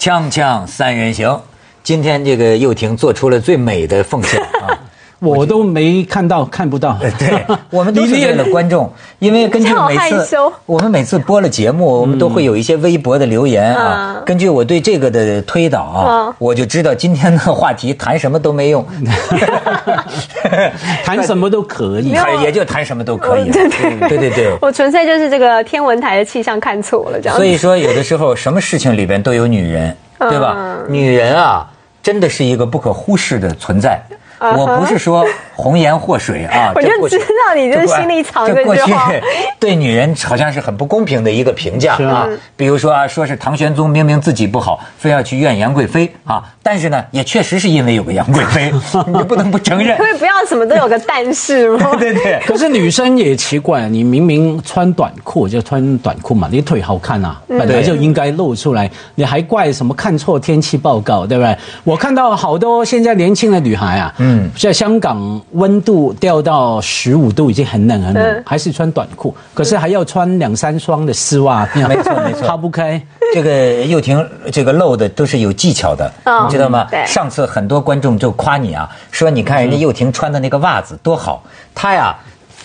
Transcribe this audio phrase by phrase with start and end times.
[0.00, 1.42] 锵锵三人行，
[1.82, 4.72] 今天这个又廷做出了最美的奉献啊！
[5.20, 6.98] 我都没看到，看不到。
[7.18, 14.22] 对， 我们都是为了观众，因为根据每次我们每次播了节目，我们都会有一些微博的留言啊。
[14.24, 18.84] 根据我对这个的推导啊，我就知道今天的话题谈什么都没用，
[21.04, 23.50] 谈什么都可以，也就谈什么都可以。
[23.50, 27.36] 对对对对对， 我纯粹就是这个天文台的气象看错了，这样。
[27.36, 30.78] 所以说，有的时候什么事情里边都有女人，对吧？
[30.88, 31.68] 女人啊，
[32.02, 34.00] 真的是一个不可忽视的存在。
[34.40, 35.24] 我不是说
[35.60, 38.82] 红颜祸水啊， 我就知道你这心里藏着过去
[39.60, 42.26] 对女人好像是很不公平的一个评价啊。
[42.56, 46.42] 比如说啊，说是唐玄宗明明自己不好，非要去怨杨贵妃啊。
[46.62, 48.72] 但是呢，也确实是因为有个杨贵妃，
[49.12, 49.96] 你不能不承认。
[49.98, 51.96] 可以不要什么都有个但是吗？
[51.98, 52.40] 对对。
[52.46, 61.56] 可是女生也奇怪，你明明穿短裤就穿短裤嘛，你腿好看啊，本来就应该露出来，你还怪什么看错天气报告，对不对？
[61.84, 64.14] 我看到好多现在年轻的女孩啊。
[64.18, 73.00] 嗯，在香港温度掉到十五度，已经很冷很冷，还是穿短裤，可是还要穿两三双的丝袜，没错 没错，抛不开。
[73.32, 76.86] 这个又婷，这个露的都是有技巧的，你知道吗？
[77.06, 81.42] 上次很多观众就夸你啊，说你看人家又婷穿的那个袜子多好，
[81.74, 82.16] 她呀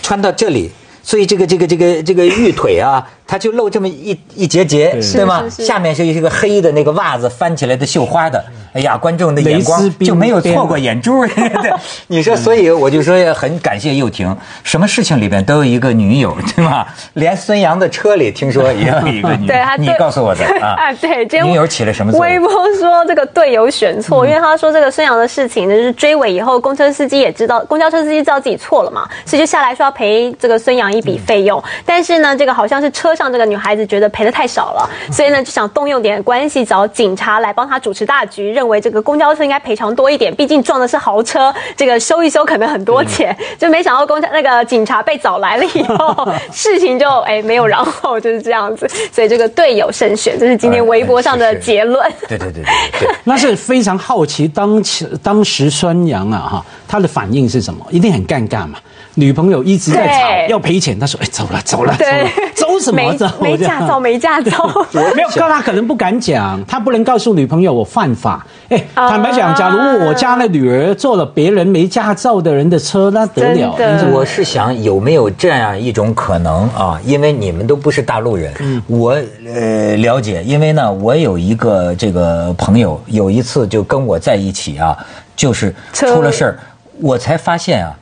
[0.02, 0.72] 穿到这里，
[1.04, 3.08] 所以这个这个这个这个玉腿啊。
[3.28, 5.44] 它就露这么一一节节，对吗？
[5.50, 11.26] 下面是一个黑的那个袜子翻起来的绣花的，哎呀，观众的眼光就没有错过眼珠。
[11.26, 11.74] 对，
[12.08, 16.86] 你说，所以我就说很感谢又婷，什么事情里边都有一个女友，对吗？
[17.14, 20.94] 连孙杨的车里听说也有一个 女友，你告诉我的 啊。
[21.02, 22.36] 对，女友起了什么作用？
[22.36, 31.62] 微博说这个队友选错，因为他说这个孙杨的事情呢，就是追尾以后，公车司机也知道，公交车司机知道自己错了嘛，所以就下来说要赔这个孙杨一笔费用。
[31.84, 33.15] 但是呢，这个好像是车。
[33.16, 43.36] 上这个女孩子觉得赔的太少了，所以呢就想动用点关系找警察来帮她主持大局，认为这个公交车应该赔偿多一点，毕竟撞的是豪车，这个修一修可能很多钱。
[43.58, 48.88] 就没想到公交那个警察被找来了以后， 事情就哎没有然后，就是这样子。
[49.12, 52.12] 所以这个队友慎选，这是今天微博上的结论。
[52.28, 52.64] 对对对
[53.00, 54.82] 对， 那是非常好奇当
[55.24, 57.86] 当时孙杨啊哈，他的反应是什么？
[57.90, 58.80] 一定很尴尬嘛。
[59.16, 63.26] 女朋友一直在吵要赔钱，他说：“哎，走了走了走了，走什么走？
[63.42, 68.46] 没驾照没驾照， 没有，告他可能不敢讲，他不能告诉女朋友我犯法。
[68.70, 73.76] 哎，坦白讲，假如我家的女儿坐了别人没驾照的人的车，那得了。
[74.12, 77.00] 我是想有没有这样一种可能啊？
[77.06, 78.54] 因为你们都不是大陆人，
[78.88, 79.18] 我
[79.54, 84.98] 呃了解，因为呢，我有一个这个朋友，有一次就跟我在一起啊，
[85.38, 86.60] 就是出了事儿，
[87.00, 87.96] 我才发现啊。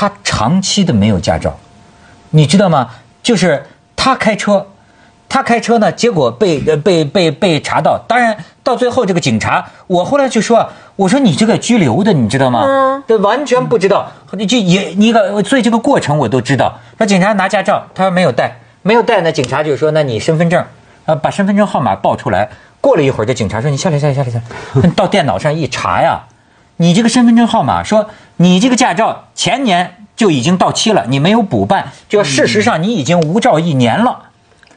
[0.00, 1.54] 他长期的没有驾照，
[2.30, 2.88] 你知道吗？
[3.22, 3.62] 就是
[3.94, 4.66] 他开车，
[5.28, 8.02] 他开车呢，结果被被被被查到。
[8.08, 10.66] 当然到最后这个警察，我后来就说，
[10.96, 12.64] 我说你这个拘留的，你知道吗？
[12.66, 13.02] 嗯。
[13.06, 14.10] 对，完全不知道。
[14.30, 16.78] 你就也你个，所以这个过程我都知道。
[16.96, 19.30] 那警察拿驾照，他说没有带，没有带呢。
[19.30, 20.64] 警察就说，那你身份证，
[21.04, 22.48] 啊，把身份证号码报出来。
[22.80, 24.40] 过了一会儿，这警察说，你下来下来下来下
[24.80, 26.20] 来， 到电脑上一查呀。
[26.80, 28.08] 你这个身份证号码说，
[28.38, 34.18] 你这个驾照前年就已经到期了，你没有补办，就事实上你已经无照一年了。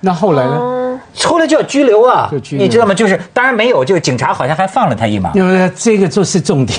[0.01, 0.99] 那后来呢？
[1.23, 2.93] 后来就要拘留啊，你知道吗？
[2.93, 5.31] 就是当然没有，就是警察好像还放了他一马。
[5.33, 6.77] 因为这个就是重点，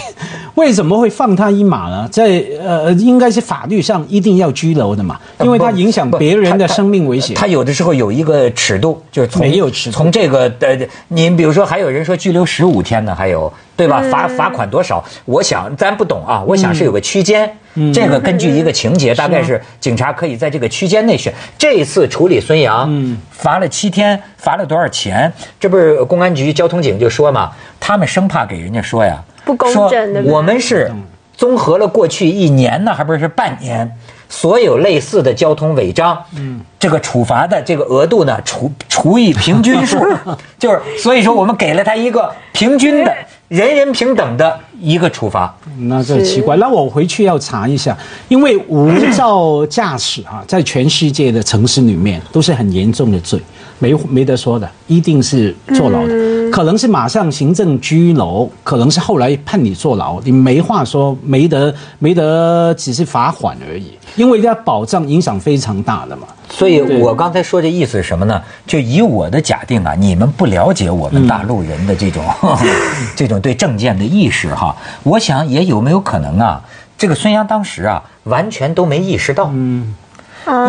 [0.55, 2.09] 为什么会放他一马呢？
[2.13, 7.37] 在呃，应该是法律上一定要拘留的嘛，因为他影响别人的生命危险。
[7.37, 9.91] 他有的时候有一个尺度，就是从没有尺。
[9.91, 10.79] 从这个呃，
[11.09, 14.01] 您比如说，还有人说拘留十五天呢，还有对吧？
[14.11, 15.05] 罚罚款多少？
[15.25, 17.51] 我想咱不懂啊，我想是有个区间。
[17.93, 21.35] 这个根据一个情节，大概是警察可以在这个区间内选。
[21.59, 22.89] 这一次处理孙杨，
[23.33, 25.33] 罚了七天，罚了多少钱？
[25.59, 27.51] 这不是公安局交通警就说嘛，
[27.81, 30.23] 他们生怕给人家说呀，不公正的。
[30.23, 30.91] 我们是
[31.37, 33.91] 综合了过去一年呢，还不是半年，
[34.29, 39.99] 所有类似的交通违章，嗯这个处罚的这个额度呢，除除以平均数，
[40.59, 43.15] 就是所以说我们给了他一个平均的。
[43.49, 46.57] 人人平等的一个处罚，那这奇怪。
[46.57, 47.97] 那我回去要查一下，
[48.27, 53.39] 因为无照驾驶啊，在全世界的城市里面都是很严重的罪，
[53.85, 56.51] 没没得说的，一定是坐牢的。
[56.51, 63.93] 可能是马上行政拘留，可能是后来判你坐牢，你没话说，没得没得，只是罚款而已。
[64.17, 66.27] 因为要保障影响非常大的嘛。
[66.49, 68.41] 所以我刚才说这意思是什么呢？
[68.67, 72.25] 就以我的假定啊，你们不了解我们大陆人的这种
[73.17, 74.75] 这种对证件的意识哈。
[75.03, 76.63] 我想也有没有可能啊？
[76.97, 79.95] 这个孙杨当时啊，完全都没意识到，嗯，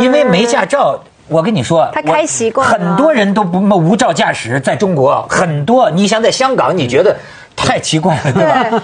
[0.01, 5.89] 因为没驾照，我跟你说，他开习惯了很多人都不无照驾驶，在中国很多。
[5.89, 7.15] 你想在香港，你觉得
[7.55, 8.83] 太奇怪了，对吧？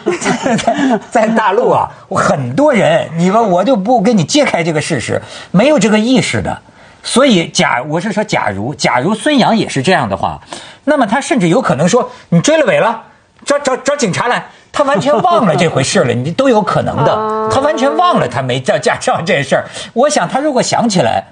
[0.57, 5.21] 在 在大陆啊，很多人，你们我就不跟你揭开这个事实，
[5.51, 6.59] 没有这个意识的。
[7.03, 10.39] 所以，假我是说，假如假如孙杨也是这样的话，
[10.85, 13.03] 那么他甚至有可能说，你追了尾了，
[13.45, 14.43] 找找找警察来。
[14.71, 17.49] 他完全忘了这回事了，你都有可能的。
[17.53, 19.65] 他完全忘了他没照驾照这事儿。
[19.93, 21.23] 我想他如果想起来。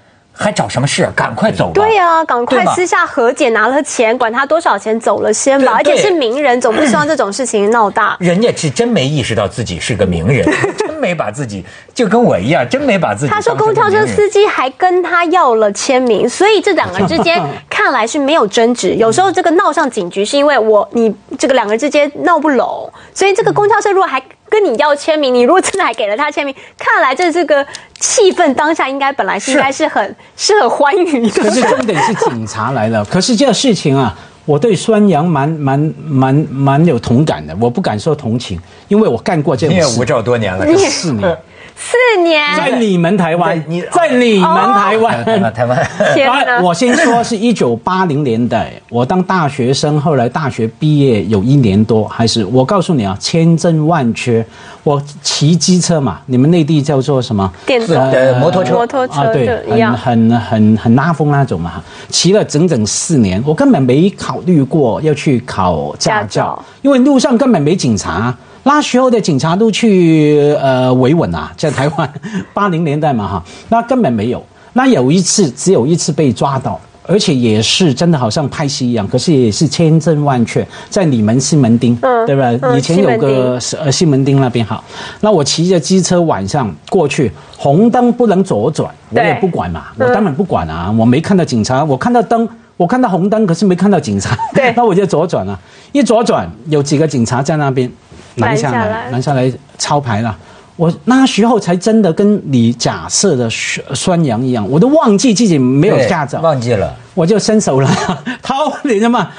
[0.42, 1.06] 还找什么事？
[1.14, 1.74] 赶快走吧！
[1.74, 5.74] 对呀，赶快私下和解，拿了钱，管他多少钱，走了先吧。
[5.76, 8.16] 而且是名人，总不希望这种事情闹大。
[8.22, 10.48] 人家是真没意识到自己是个名人，
[10.80, 13.32] 真没把自己就跟我一样，真没把自己。
[13.34, 18.96] 他说公交车司机还跟他要了签名，所以这两个人之间看来是没有争执。
[18.98, 24.22] 有时候这个闹上警局，是因为我你这个两个人之间闹不拢，所以这个公交车如果还。
[24.60, 27.66] 跟你要签名，你如果真的还给了他签名，看来这这个
[28.00, 31.44] 气氛当下应该本来是应该是很是很欢愉的。
[31.44, 34.14] 可是重点是警察来了，可是这个事情啊，
[34.46, 38.60] 我对孙杨蛮蛮蛮蛮有同感的，我不敢说同情，
[38.90, 39.82] 因为我干过这种事。
[39.82, 41.38] 你也无照多年了，四年。
[41.82, 45.24] 四年，在你们台湾，你在你们台湾，
[45.54, 46.60] 台湾。
[46.62, 54.46] 我先说是一九八零年代，我当大学生，后来大学毕业有一年多，还是我告诉你啊，千真万确。
[54.84, 57.50] 我骑机车嘛，你们内地叫做什么？
[57.66, 57.96] 电子
[58.40, 61.82] 摩托车，摩托车啊，对，很很很很拉风那种嘛。
[62.10, 68.36] 骑了整整四年，我根本没考虑过要去考驾照，因为路上根本没警察。
[68.70, 72.08] 那时候的警察都去呃维稳啊，在台湾
[72.54, 74.46] 八零年代嘛哈，那根本没有。
[74.74, 82.52] 那有一次，只有一次被抓到，而且也是真的好像拍戏一样，可是也是千真万确，在你们西门町，对吧？
[82.78, 84.80] 以前有个呃西门町那边哈。
[85.22, 95.60] 那我骑着机车晚上过去，红灯不能左转，我也不管嘛，我当然不管啊，我没看到警察，我看到灯，我看到红灯，可是没看到警察，对， 那我就左转了。
[95.92, 97.92] 一左转，有几个警察在那边。
[98.36, 100.38] 拦下来，拦下来抄牌了。
[100.76, 107.90] 我那时候才真的跟你假设的酸杨一样，我都忘记自己没有驾照，忘记了，我就伸手了，
[108.42, 109.30] 掏，你知道吗？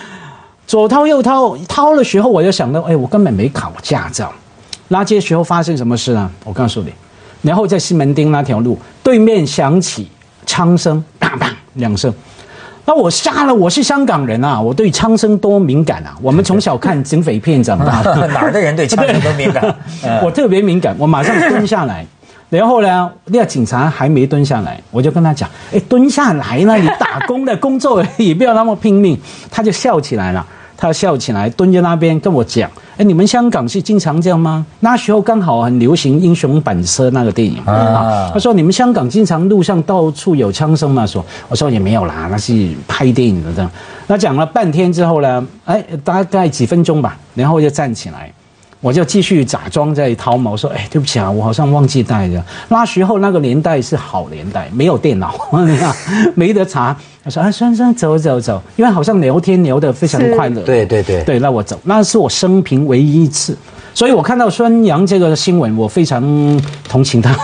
[0.66, 4.30] 左掏右掏，掏的时候我就想到，哎，我根本没考驾照。
[4.88, 6.30] 那这时候发生什么事呢？
[6.44, 6.92] 我告诉你，
[7.42, 10.10] 然后在西门町那条路对面响起
[10.44, 12.12] 枪声，砰砰两声。
[12.90, 16.12] 那我杀了，我是香港人啊，我对枪声多敏感啊！
[16.20, 18.02] 我们从小看警匪片长大，
[18.34, 19.62] 哪儿的人对枪声都敏感？
[20.24, 22.04] 我特别敏感，我马上蹲下来，
[22.48, 29.16] 然后呢，那个警察还没蹲下来，我就跟他讲：“哎，蹲下来呢，你打工的工作也不要那么拼命。”
[29.52, 30.44] 他就笑起来了。
[30.80, 34.64] 他笑起来，蹲在那边跟我讲：“哎，你们香港是经常这样吗？
[34.80, 43.70] 那时候刚好很流行《英雄本色》那个电影啊。”他说：“你们香港经常路上到处有枪声吗？”说：“我说也没有啦，那是拍电影的这样。”
[44.08, 48.32] 那讲了半天之后呢，哎，大概几分钟吧，然后就站起来。
[48.80, 52.42] 我就继续假装在掏毛，说：“哎，对不起啊，我好像忘记带了。
[52.68, 55.34] 那时候那个年代是好年代，没有电脑，
[56.34, 63.54] 没得查。”我说：“啊，算算，走走走，因为好像聊天聊得非常快乐。”对对对对，那我走，那是我生平唯一一次。
[63.92, 66.22] 所以我看到孙杨这个新闻，我非常
[66.88, 67.34] 同情他。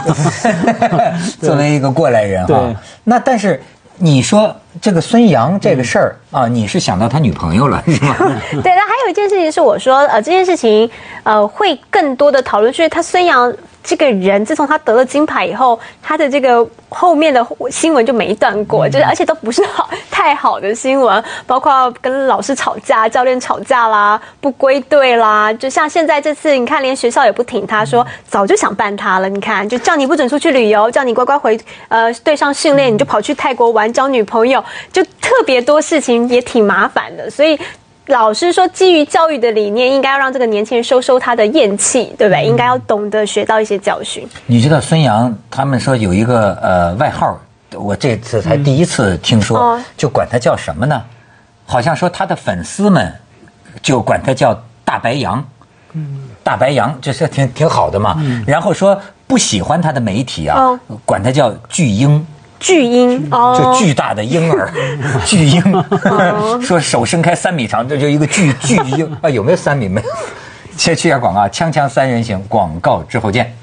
[1.41, 2.75] 作为一个过来人哈，
[3.05, 3.61] 那但是。
[3.99, 8.17] 你说这个孙杨这个事儿啊，你是想到他女朋友了是吗？
[8.63, 10.89] 对，那还有一件事情是我说，呃，这件事情
[11.23, 13.53] 呃会更多的讨论，就是他孙杨。
[13.87, 34.63] 这个人自从他得了金牌以后，他的这个后面的新闻就没断过，就是而且都不是好太好的新闻，包括跟老师吵架、教练吵架啦、不归队啦，就像现在这次，你看连学校也不挺他，说早就想办他了，你看就叫你不准出去旅游，叫你乖乖回呃队上训练，你就跑去泰国玩交女朋友，
[34.93, 37.57] 就特别多事情也挺麻烦的，所以。
[38.07, 42.45] 老师说，基于教育的理念，应该要让这个年轻人收收他的厌气，对不对？
[42.45, 44.27] 应该要懂得学到一些教训。
[44.47, 47.37] 你知道孙杨他们说有一个呃外号，
[47.75, 51.03] 我这次才第一次听说，就管他叫什么呢？
[51.65, 53.13] 好像说他的粉丝们
[53.83, 55.45] 就管他叫大白羊，
[56.45, 58.23] 大白杨就是挺挺好的嘛。
[58.47, 62.25] 然后说不喜欢他的媒体啊，管他叫巨婴。
[62.59, 64.71] 巨婴就巨大的婴儿，
[65.27, 65.63] 巨婴
[66.63, 69.29] 说手伸开三米长，这就一个巨巨婴 啊！
[69.29, 69.89] 有没有三米？
[69.89, 70.07] 没有。
[70.77, 73.55] 先去下广告，锵锵三人行，广告之后见。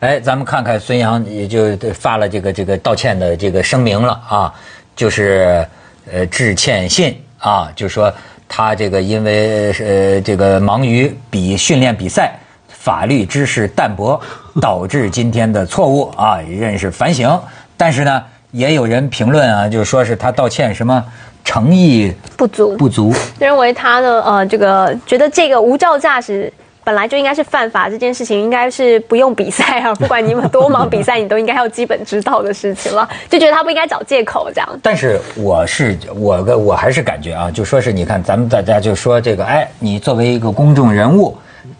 [0.00, 4.54] 哎，咱们看看孙杨也就发了这个这个道歉的这个声明了啊，
[4.94, 5.66] 就是
[6.12, 8.12] 呃致歉信啊，就说
[8.48, 12.38] 他这个因为呃这个忙于比训练比赛。
[12.78, 14.18] 法律知识淡薄，
[14.62, 17.38] 导致今天的错误啊，认识反省。
[17.76, 21.04] 但是呢，也有人评论啊，就是说是他道歉什么
[21.44, 23.12] 诚意不足，不足。
[23.38, 34.80] 认为他呢，呃，这个觉得这个无照驾驶本来就应该是犯法，这件事情应该是不用比赛啊，不管你们多忙比赛，你都应该要基本知道的事情了， 就觉得他不应该找借口这样。
[34.82, 41.36] 但是我是我个我还是感觉啊，就说是你看咱们大家就说这个，哎，你作为一个公众人物。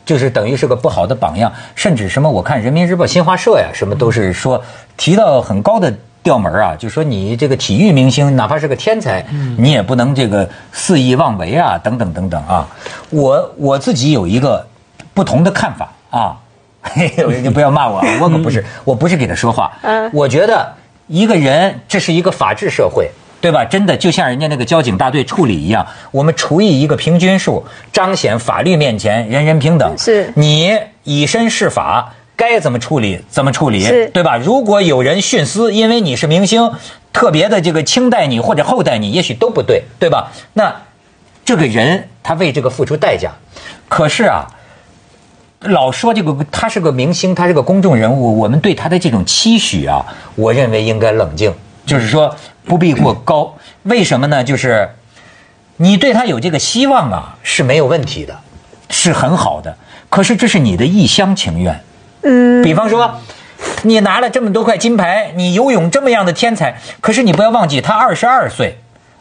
[0.09, 2.31] 就是等于是个不好的榜样，甚至什么？
[2.31, 4.65] 我看人民日报、新华社呀，什么都是说
[4.97, 9.23] 提到很高的调门啊，就说你这个体育明星，哪怕是个天才，
[9.59, 12.67] 你也不能这个肆意妄为啊，等等等等啊。
[13.11, 14.67] 我我自己有一个
[15.12, 16.38] 不同的看法啊，
[16.97, 19.71] 你不要骂我，我可不是，我不是给他说话。
[19.83, 20.73] 嗯，我觉得
[21.07, 23.11] 一个人，这是一个法治社会。
[23.40, 23.64] 对吧？
[23.64, 29.97] 真的就像人家那个交警大队处理一样，我们除以一个平均数，彰显法律面前人人平等。
[29.97, 34.37] 是，你以身试法，该怎么处理怎么处理，对吧？
[34.37, 36.73] 如果有人徇私，因为你是明星，
[37.12, 40.33] 特别的这个轻待你或者厚待你，也许都不对，对吧？
[40.54, 40.75] 那
[41.45, 43.30] 这个人他为这个付出代价，
[43.88, 44.49] 可是啊，
[45.61, 50.04] 老说这个他是个明星，他是个公众人物，我们对他的这种期许啊，
[50.35, 51.54] 我认为应该冷静，
[51.87, 52.35] 就是说。
[52.68, 54.44] 不必过高，为什么呢？
[54.44, 54.90] 就是
[55.78, 58.38] 你对他有这个希望啊，是没有问题的，
[58.90, 59.75] 是很好的。
[60.10, 61.80] 可是这是你的一厢情愿。
[62.22, 62.62] 嗯。
[62.62, 63.20] 比方说，
[63.82, 68.78] 你拿了这么多块金牌，你游泳这么样的天才，可是你不要忘记，他二十二岁，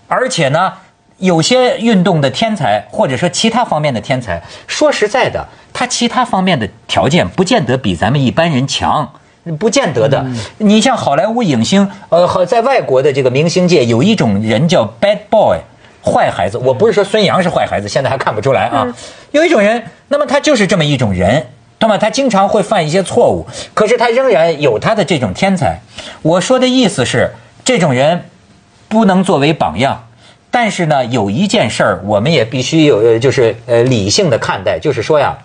[0.08, 0.74] 而且呢，
[1.18, 9.14] 有些运动的天才，或者说其他方面的天才，说实在的，他其他方面的条件不见得比咱们一般人强。
[9.58, 10.26] 不见得的，
[10.58, 15.58] 你像好莱坞影星，呃，和在外国的这个明星界，有一种人叫 bad boy，
[16.04, 16.58] 坏孩子。
[16.58, 18.88] 我不是说孙杨是坏孩子，现在还看不出来啊。
[19.32, 21.48] 有一种人，那么他就是这么一种人，
[21.80, 25.80] 那么他经常会犯一些错误，可是他仍然有他的这种天才。
[26.22, 27.32] 我说的意思是，
[27.64, 28.26] 这种人
[28.88, 30.04] 不能作为榜样。
[30.50, 35.38] 但是呢，有一件事儿，我们也必须有，就是呃，理性的看待，就是说呀，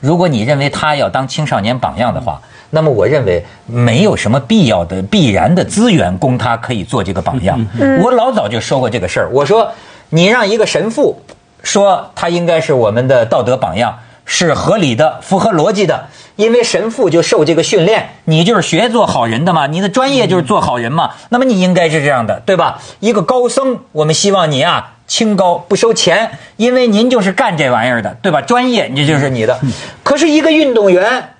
[0.00, 2.40] 如果你认为他要当青少年榜样的话。
[2.68, 7.64] 那么我认为没有什么必要的必然的资源供他可以做这个榜样。
[8.02, 9.70] 我老早就说过这个事儿，我说
[10.10, 11.16] 你让一个神父
[11.62, 22.82] 说他应该是我们的道德榜样是合理的、符合逻辑的，因为神父就受这个训练，你就是学做好人的嘛，你的专业就是做好人嘛，那么你应该是这样的，对吧？
[22.98, 28.40] 一个高僧，我们希望你啊清高不收钱，因为您就是干这玩意儿的，对吧？
[28.40, 29.58] 专业这就是你的。
[30.02, 31.30] 可是一个运动员。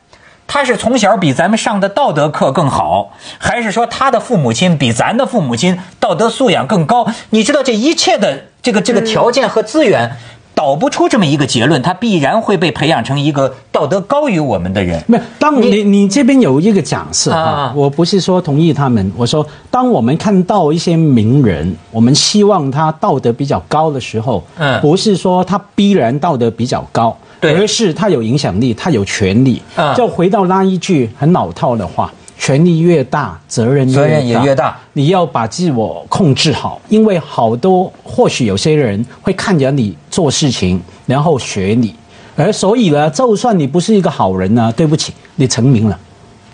[0.48, 7.04] 他是从小比咱们上的道德课更好，还是说他的父母亲比咱的父母亲道德素养更高？
[7.30, 10.16] 你知道这一切的这个这个条件和资源，
[10.56, 15.04] 导不出这么一个结论，他必然会被培养成一个道德高于我们的人。
[15.06, 27.14] 没有，当你你这边有一个假设啊，我不是说同意他们，我说当我们看到一些名人，我们希望他道德比较高的时候，嗯，不是说他必然道德比较高。
[27.42, 29.60] 而是他有影响力，他有权利。
[29.94, 34.76] 就回到那一句很老套的话：权力越大，责任责任也越大。
[34.94, 41.94] 你要把自我控制好，因为好多或许有些人会看着你做事情，然后学你。
[42.34, 45.98] 而所以呢，就算你不是一个好人呢，对不起，你成名了，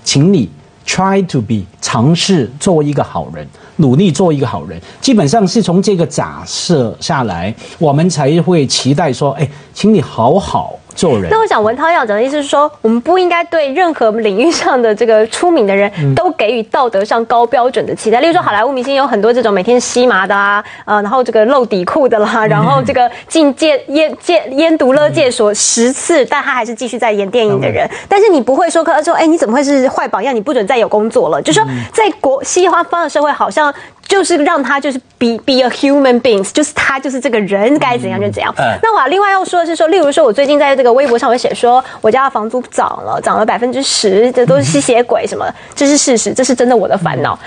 [0.02, 0.50] 请你
[0.84, 3.46] try to be 尝试做一个好人。
[3.76, 10.74] 努力做一个好人，基本上是从这个假设下来，我们才会期待说，哎，请你好好。
[10.94, 11.28] 做人。
[11.30, 18.20] 那我想文涛要讲的意思是说，我们不应该对任何领域上的这个出名的人都给予道德上高标准的期待。
[18.20, 27.88] 例如说，好莱坞明星有很多这种每天吸麻的啊，呃，然后这个露底裤的啦，然后这个进戒烟戒烟毒勒戒所十次，但他还是继续在演电影的人。
[28.08, 30.34] 但是你不会说，说哎，你怎么会是坏榜样？
[30.34, 31.40] 你不准再有工作了。
[31.42, 33.72] 就说在国西方方的社会，好像。
[34.12, 38.54] 就是让他就是 be be a human beings，就是他就是这个人该怎样就怎样。
[38.82, 47.38] 那我另外要说的是说，例如说我最近在这个微博上会写说，我家的房租涨了，涨了百分之十，这都是吸血鬼什么，这是事实，这是真的我的烦恼。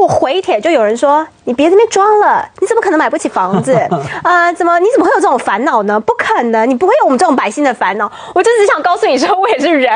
[0.00, 3.72] 我回帖就有人说：“你别这边装了，你怎么可能买不起房子？
[4.22, 5.98] 啊，怎么你怎么会有这种烦恼呢？
[6.00, 8.10] 不可能，你不会有我们这种百姓的烦恼。
[8.34, 9.92] 我就只想告诉你说，我也是人，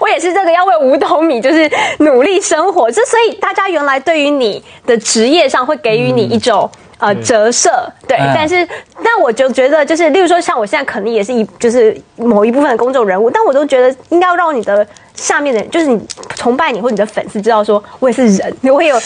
[0.00, 2.90] 我也是这个要为五斗米就是努力生活。
[2.90, 7.70] 这所以大家原来对于你的职业上会给予你一种呃折射，
[8.06, 8.16] 对。
[8.34, 8.66] 但是，
[9.02, 14.86] 但我就觉得就是，例如说像我现在肯定也是一就是某一部分的公众人物，但我都觉得应该要让你的。”
[15.16, 16.00] 下面的就是你
[16.34, 18.96] 崇拜你或你的粉丝知道说，我也是人，我也有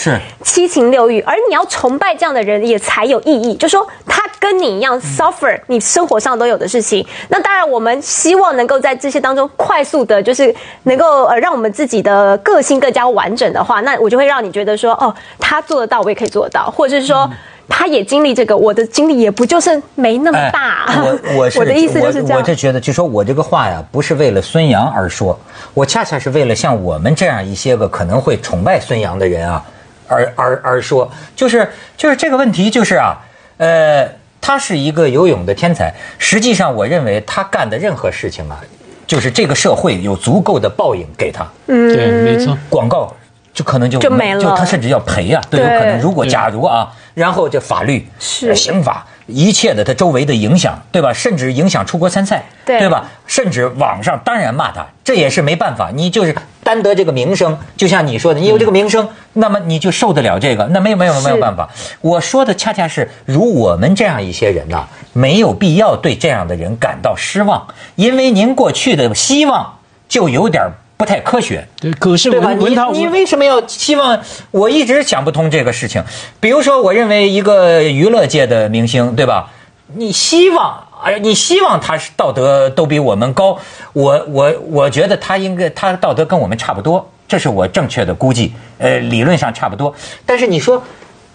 [0.42, 3.54] 七情六欲，而你要崇拜这样的人也才有意义。
[3.54, 7.06] 就说他跟你一样 suffer 你生活上都有的事情。
[7.28, 17.30] 那当然，我们希望能够在这些当中快速的，就是能够呃让我们自己的个性更加完整的话，那我就会让你觉得说，哦，他做得到，我也可以做得到，或者是说。
[17.70, 20.86] 他也经历这个，我的经历也不就是没那么大。
[21.02, 22.38] 我我是我的意思就是这样。
[22.38, 25.38] 我就觉得，就说我这个话呀，不是为了孙杨而说，
[25.72, 29.64] 我恰恰是为了像我们这样一些个可能会崇拜孙杨的人啊，
[30.08, 33.16] 而而而说，就是就是这个问题就是啊，
[33.56, 34.06] 呃，
[34.40, 38.60] 他是一个游泳的天才，实际上我认为他干的任何事情啊，
[39.06, 41.46] 就是这个社会有足够的报应给他。
[41.68, 43.14] 嗯，对，没错，广告
[43.52, 46.00] 就可能就就没了，就他甚至要赔啊，都有可能。
[46.00, 46.90] 如果假如啊。
[47.12, 51.12] 然后这法律是刑法一切的他周围的影响，对吧？
[51.12, 53.04] 甚至影响出国参赛，对吧？
[53.26, 55.90] 甚至网上当然骂他，这也是没办法。
[55.92, 60.64] 你就是担得这个名声，就像你说的，你有这个名声，那么你就受得了这个。
[60.66, 61.68] 那没有没有没有办法。
[62.00, 67.66] 我说的恰恰是，如我们这样一些人呐，没有必要对这样的人感到失望，
[67.96, 69.78] 因为您过去的希望
[70.08, 70.64] 就有点。
[71.00, 72.52] 不太科学，对，可是对吧？
[72.52, 74.20] 你你为什么要希望？
[74.50, 76.04] 我一直想不通这个事情。
[76.40, 79.50] 比如说，我认为一个娱乐界的明星，对吧？
[79.96, 83.58] 你希望，哎，你希望他是道德都比我们高。
[83.94, 88.52] 我我我觉得他应该，他道德跟我们差不多，这是我正确的估计。
[88.76, 89.94] 呃，理论上差不多。
[90.26, 90.82] 但是你说，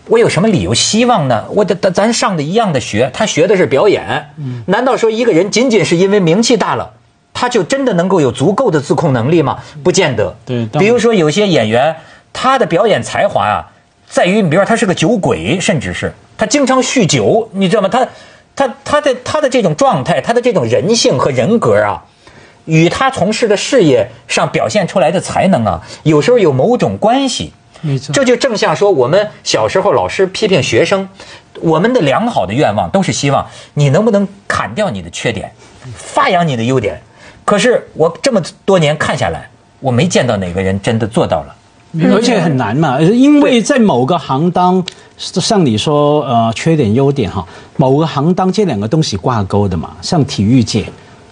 [0.06, 1.44] 我有什么理由希望呢？
[1.50, 4.30] 我的咱上的一样的学，他学的是表演。
[4.68, 6.94] 难道说一个人仅仅是因为名气大了？
[7.36, 9.60] 他就真的能够有足够的自控能力吗？
[9.84, 10.34] 不见得。
[10.46, 11.94] 对，比如说有些演员，
[12.32, 13.68] 他的表演才华啊，
[14.10, 17.90] 在于，比如说他是个酒鬼，甚至是他经常酗酒，你知道吗？
[17.90, 18.08] 他，
[18.56, 22.02] 他，他的他的这种状态，他的这种人性和人格啊，
[22.64, 27.52] 与他从事的事业上表现出来的才能啊，有时候有某种关系。
[27.82, 28.14] 没错。
[28.14, 31.08] 这就正像说，我们小时候老师批评学生，
[31.60, 35.52] 我们的良好的愿望都是希望你能不能砍掉你的缺点，
[35.98, 37.02] 发扬你的优点。
[37.46, 39.48] 可是我这么多年看下来，
[39.80, 41.56] 我没见到哪个人真的做到了，
[42.12, 44.84] 而且很难嘛，因为在某个行当，
[45.18, 47.46] 像你说呃缺点优点哈，
[47.78, 50.86] 某个行当这两个东西挂钩的嘛，像体育界，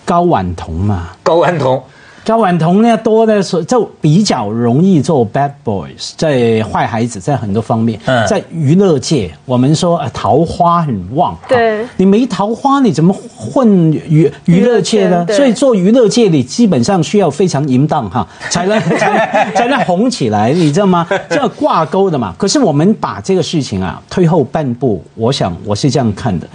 [0.06, 1.84] 高婉彤嘛，高婉彤。
[2.26, 15.28] 高婉彤呢，多的是就比较容易做 bad boys，在坏孩子，在很多方面，在娱乐界，我们说桃花很旺，对，你没桃花，你怎么混娱娱乐界呢？
[15.32, 21.06] 所以做娱乐界，你基本上需要非常淫荡哈，才能 才能才能红起来，你知道吗？
[21.30, 22.34] 这样挂钩的嘛。
[22.38, 26.48] 可是我们把这个事情啊推后半步，我想我是这样看的，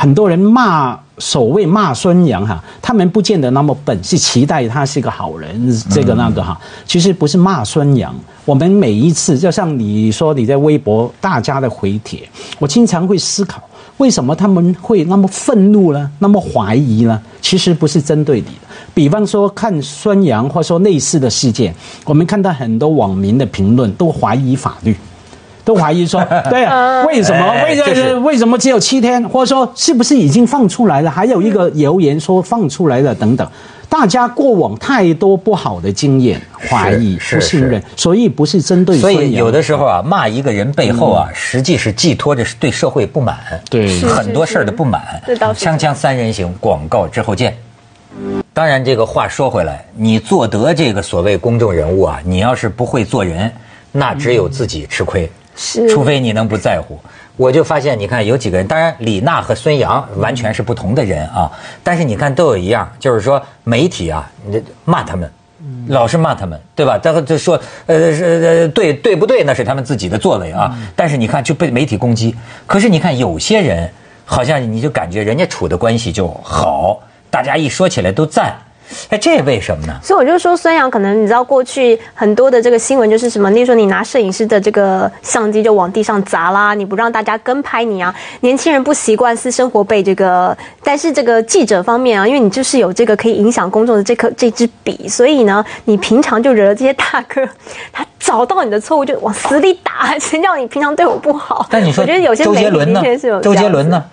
[0.00, 0.98] 很多人骂。
[1.20, 6.58] 所谓骂孙杨哈，他们不见得那么笨，是期待他是个好人，这个那个哈。
[6.86, 8.14] 其实不是骂孙杨，
[8.46, 12.26] 我们每一次就像你说你在微博大家的回帖，
[12.58, 13.62] 我经常会思考，
[13.98, 16.10] 为什么他们会那么愤怒呢？
[16.20, 17.20] 那么怀疑呢？
[17.42, 18.62] 其实不是针对你的。
[18.94, 21.74] 比方说看孙杨，或者说类似的事件，
[22.06, 24.96] 我们看到很多网民的评论都怀疑法律。
[25.64, 27.64] 都怀疑说， 对啊，为什么？
[27.64, 28.20] 为什么？
[28.20, 29.22] 为什么只有七天？
[29.28, 31.10] 或者说，是不是已经放出来了？
[31.10, 33.48] 还有一个谣言说放出来了等等，
[33.88, 38.98] 大家过往太多不好的经验，怀疑、不信任，所以不是针对。
[38.98, 45.02] 所以有的时候啊，骂一个人背后啊，实际是寄托着对社会不满，对很多事儿的不满。
[45.54, 47.56] 锵锵三人行，广告之后见。
[48.52, 53.50] 当然，这个话说回来，你做得这个所谓公众人物啊，你要是不会做人，
[53.92, 55.30] 那只有自己吃亏。
[55.90, 56.98] 除非你能不在乎，
[57.36, 61.50] 我就发现，你看有几个人，当然李娜和孙杨完全是不同的人啊，
[61.84, 65.30] 但是你看都有一样，就是说媒体啊，你骂他们，
[65.86, 66.96] 老是骂他们，对吧？
[66.96, 69.44] 这个就说，呃，是对对不对？
[69.44, 70.74] 那是他们自己的作为啊。
[70.96, 72.34] 但是你看就被媒体攻击，
[72.66, 73.90] 可是你看有些人，
[74.24, 78.56] 好像你就感觉人家处的关系就好，大家一说起来都赞。
[79.08, 79.94] 哎，这为什么呢？
[80.02, 83.50] 所以我就说，孙杨可能你知道，过去很多的这个新闻就是什么？
[83.50, 88.14] 例如说，你拿摄影师的这个相机就往地上砸啦，你不让大家跟拍你啊。
[88.40, 97.46] 年轻人不习惯私生活被这个，但是这个记者方面啊，因为你就是有这个可以影响公众的这颗这支笔，所以呢，你平常就惹了这些大哥，
[97.92, 101.66] 他找到你的错误就往死里打， 谁叫你平常对我不好？
[101.70, 103.02] 但你说，我觉得有些周杰伦呢？
[103.42, 104.04] 周杰伦呢？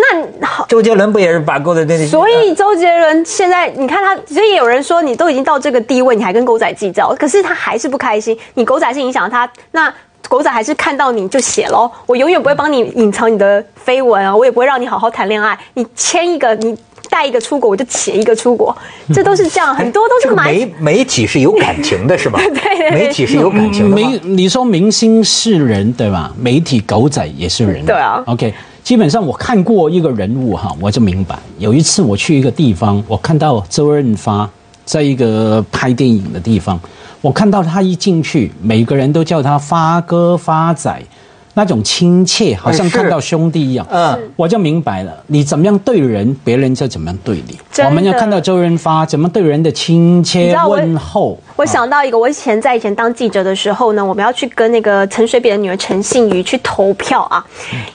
[0.00, 2.06] 那好，周杰伦不也是把狗仔那？
[2.06, 8.36] 所以周杰伦现在你看他，所以有人说你都已经到这个地位，你还跟狗仔计较，可是他还是不开心。
[8.54, 9.92] 你狗仔是影响他，那
[10.28, 11.90] 狗仔还是看到你就写喽。
[12.06, 15.58] 我永远不会帮你隐藏你的绯闻啊，我也不会让你好好谈恋爱。
[15.74, 16.76] 你签一个，你
[17.08, 18.76] 带一个出国，我就写一个出国，
[19.12, 22.40] 这都是这样，很多都是媒媒体是有感情的，是吧？
[22.54, 23.96] 对，媒体是有感情的。
[23.96, 26.32] 明你说明星是人对吧？
[26.38, 28.22] 媒体狗仔也是人，对啊。
[28.26, 28.54] OK。
[28.82, 31.38] 基本上我看过一个人物哈，我就明白。
[31.58, 34.48] 有一次我去一个地方，我看到周润发
[34.84, 36.80] 在一个拍电影的地方，
[37.20, 41.00] 我看到他一进去，每个人都叫他发哥发仔。
[41.52, 43.84] 那种亲切，好像看到兄弟一样。
[43.90, 47.58] 嗯，我就明白了，你怎么样对人，别人就怎么样对你。
[47.84, 51.36] 我们要看到周润发怎么对人的亲切问候。
[51.60, 57.44] 我想到一个，我以前在以前当记者的时候呢，我们要去跟那个陈水扁的女儿陈信瑜去投票啊。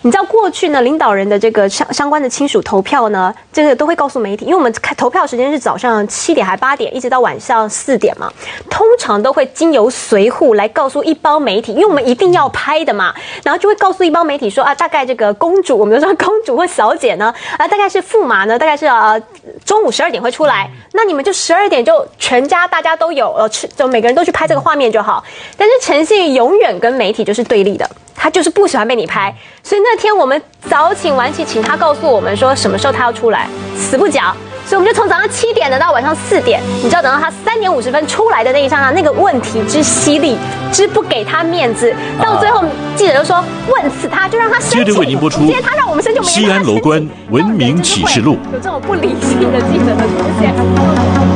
[0.04, 8.32] 你知道过去呢，领导人的这个相相关的亲属投票呢，这个都会告诉媒体，因为我们开投票时间是早上七点还八点，一直到晚上四点嘛。
[8.70, 19.20] 通常都会经由随扈来告诉一帮媒体，因为我们一定要拍的嘛，然后就会告诉一帮媒体说啊，大概这个公主，我们就说公主或小姐呢，啊，大概是驸马呢，大概是呃
[19.66, 23.50] 中午十二点会出来，那你们就十二点就全家大家都有呃。
[23.50, 25.24] 就每个人都去拍这个画面就好，
[25.58, 34.36] 但是陈信永远跟媒体就是对立的，他就是不喜欢被你拍，所以那天我们早请晚请，请他告诉我们说什么时候他要出来，死不讲。
[34.68, 40.38] 所以我们就从早上七点等到晚上四点，你知道等到他三点五十分出来的那一刹那，那个问题之犀利，
[40.76, 42.62] 之不给他面子，到最后
[42.98, 51.35] 记者就说问死他，就让他接着为您播出，接他让我们生就没西安楼观文明启示录，有这种不理性的记者的出现。